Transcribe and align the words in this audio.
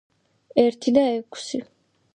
ერთი 0.63 0.95
და 0.97 1.05
ექვსი. 1.19 1.65